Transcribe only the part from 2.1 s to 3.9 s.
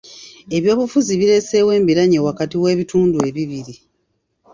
wakati w'ebitundu ebibiri.